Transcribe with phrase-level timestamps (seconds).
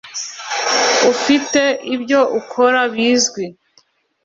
[1.11, 1.61] ufite
[1.95, 3.45] ibyo akora bizwi